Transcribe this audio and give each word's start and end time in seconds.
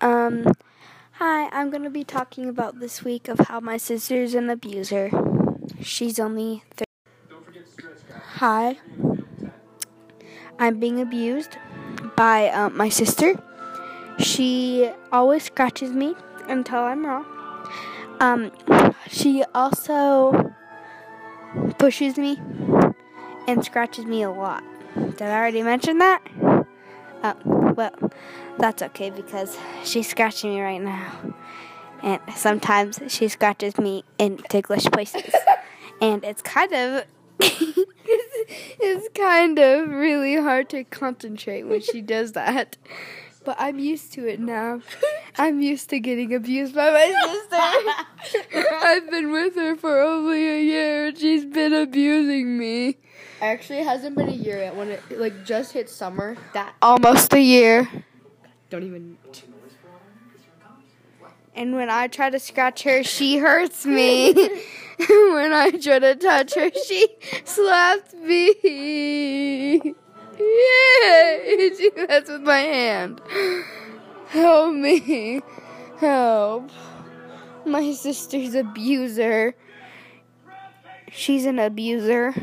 Um, 0.00 0.52
hi, 1.12 1.48
I'm 1.48 1.70
going 1.70 1.82
to 1.82 1.90
be 1.90 2.04
talking 2.04 2.48
about 2.48 2.80
this 2.80 3.02
week 3.02 3.28
of 3.28 3.38
how 3.38 3.60
my 3.60 3.78
sister's 3.78 4.34
an 4.34 4.50
abuser. 4.50 5.10
She's 5.80 6.18
only 6.18 6.64
30. 6.76 6.84
Hi, 8.34 8.78
I'm 10.58 10.78
being 10.78 11.00
abused 11.00 11.56
by 12.14 12.48
um, 12.50 12.76
my 12.76 12.90
sister. 12.90 13.40
She 14.18 14.90
always 15.10 15.44
scratches 15.44 15.92
me 15.92 16.14
until 16.46 16.80
I'm 16.80 17.06
wrong. 17.06 17.24
Um, 18.20 18.52
she 19.08 19.44
also 19.54 20.54
pushes 21.78 22.18
me 22.18 22.38
and 23.48 23.64
scratches 23.64 24.04
me 24.04 24.22
a 24.22 24.30
lot. 24.30 24.62
Did 24.94 25.22
I 25.22 25.38
already 25.38 25.62
mention 25.62 25.98
that? 25.98 26.22
Oh, 27.22 27.72
well, 27.76 28.12
that's 28.58 28.82
okay 28.82 29.10
because 29.10 29.58
she's 29.84 30.08
scratching 30.08 30.54
me 30.54 30.60
right 30.60 30.80
now. 30.80 31.34
And 32.02 32.20
sometimes 32.34 33.00
she 33.08 33.28
scratches 33.28 33.78
me 33.78 34.04
in 34.18 34.38
ticklish 34.48 34.84
places. 34.84 35.34
and 36.00 36.24
it's 36.24 36.42
kind 36.42 36.72
of 36.72 37.04
it's 37.40 39.08
kind 39.18 39.58
of 39.58 39.88
really 39.88 40.36
hard 40.36 40.68
to 40.70 40.84
concentrate 40.84 41.64
when 41.64 41.80
she 41.80 42.00
does 42.00 42.32
that. 42.32 42.76
But 43.44 43.56
I'm 43.58 43.78
used 43.78 44.12
to 44.14 44.26
it 44.26 44.40
now. 44.40 44.80
I'm 45.38 45.60
used 45.60 45.90
to 45.90 46.00
getting 46.00 46.34
abused 46.34 46.74
by 46.74 46.90
my 46.90 48.26
sister. 48.32 48.58
I've 48.82 49.08
been 49.10 49.30
with 49.30 49.54
her 49.54 49.76
for 49.76 50.00
only 50.00 50.48
a 50.48 50.62
year 50.62 51.06
and 51.06 51.18
she's 51.18 51.44
been 51.44 51.72
abusing 51.72 52.58
me. 52.58 52.96
Actually, 53.46 53.84
hasn't 53.84 54.16
been 54.16 54.28
a 54.28 54.32
year 54.32 54.58
yet. 54.58 54.74
When 54.74 54.90
it 54.90 55.00
like 55.18 55.44
just 55.44 55.72
hit 55.72 55.88
summer, 55.88 56.36
that 56.52 56.74
Almost 56.82 57.32
a 57.32 57.40
year. 57.40 57.88
don't 58.70 58.82
even. 58.82 59.18
And 61.54 61.74
when 61.74 61.88
I 61.88 62.08
try 62.08 62.28
to 62.28 62.38
scratch 62.38 62.82
her, 62.82 63.02
she 63.02 63.38
hurts 63.38 63.86
me. 63.86 64.34
when 65.08 65.52
I 65.52 65.70
try 65.72 65.98
to 65.98 66.14
touch 66.14 66.54
her, 66.54 66.70
she 66.86 67.06
slaps 67.44 68.14
me. 68.14 68.54
Yeah, 70.38 71.38
she 71.76 71.90
that's 72.08 72.30
with 72.30 72.42
my 72.42 72.58
hand. 72.58 73.20
Help 74.28 74.74
me. 74.74 75.42
Help. 75.98 76.70
My 77.66 77.92
sister's 77.92 78.54
abuser. 78.54 79.54
She's 81.12 81.44
an 81.44 81.58
abuser. 81.58 82.34